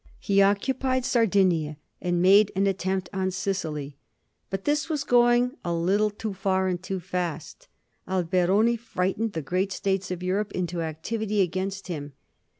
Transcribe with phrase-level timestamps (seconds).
[0.19, 3.97] He occupied Sardinia, and made an attempt on Sicily.
[4.49, 7.67] But this was going a little too far and too fast.
[8.07, 12.13] Alberoni Mghtened the great States of Europe into activity against him.